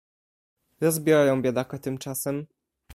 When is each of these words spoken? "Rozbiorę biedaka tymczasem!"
"Rozbiorę 0.81 1.41
biedaka 1.41 1.79
tymczasem!" 1.79 2.47